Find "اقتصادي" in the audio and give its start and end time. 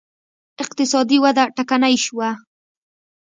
0.63-1.17